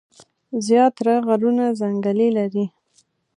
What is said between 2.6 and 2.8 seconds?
ـ